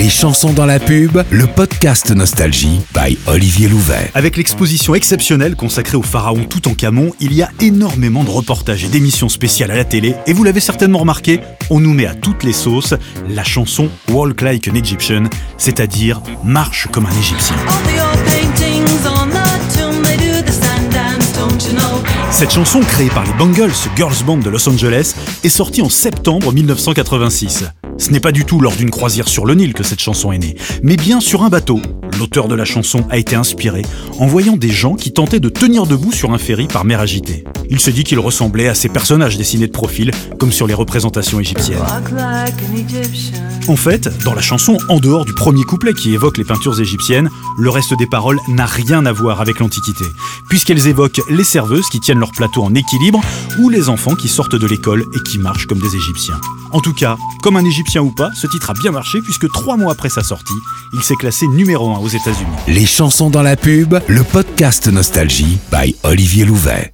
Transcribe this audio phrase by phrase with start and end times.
[0.00, 4.10] Les chansons dans la pub, le podcast Nostalgie by Olivier Louvet.
[4.14, 9.28] Avec l'exposition exceptionnelle consacrée au pharaon Toutankhamon, il y a énormément de reportages et d'émissions
[9.28, 12.54] spéciales à la télé, et vous l'avez certainement remarqué, on nous met à toutes les
[12.54, 12.94] sauces
[13.28, 15.24] la chanson Walk Like an Egyptian,
[15.58, 17.56] c'est-à-dire Marche comme un Égyptien.
[22.30, 25.14] Cette chanson, créée par les Bangles, Girls Band de Los Angeles,
[25.44, 27.64] est sortie en septembre 1986.
[28.00, 30.38] Ce n'est pas du tout lors d'une croisière sur le Nil que cette chanson est
[30.38, 31.82] née, mais bien sur un bateau.
[32.20, 33.80] L'auteur de la chanson a été inspiré
[34.18, 37.44] en voyant des gens qui tentaient de tenir debout sur un ferry par mer agitée.
[37.70, 41.40] Il se dit qu'il ressemblait à ces personnages dessinés de profil, comme sur les représentations
[41.40, 41.78] égyptiennes.
[43.68, 47.30] En fait, dans la chanson, en dehors du premier couplet qui évoque les peintures égyptiennes,
[47.56, 50.04] le reste des paroles n'a rien à voir avec l'Antiquité,
[50.50, 53.22] puisqu'elles évoquent les serveuses qui tiennent leur plateau en équilibre
[53.60, 56.40] ou les enfants qui sortent de l'école et qui marchent comme des Égyptiens.
[56.72, 59.76] En tout cas, comme un Égyptien ou pas, ce titre a bien marché puisque trois
[59.76, 60.54] mois après sa sortie,
[60.92, 62.08] il s'est classé numéro 1 aux
[62.66, 66.92] Les chansons dans la pub, le podcast Nostalgie by Olivier Louvet.